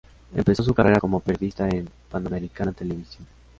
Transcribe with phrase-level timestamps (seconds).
[0.33, 3.27] Empezó su carrera como periodista en Panamericana Televisión.